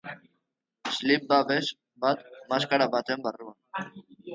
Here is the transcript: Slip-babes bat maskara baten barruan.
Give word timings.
Slip-babes 1.01 1.71
bat 2.07 2.27
maskara 2.51 2.93
baten 2.99 3.31
barruan. 3.31 3.91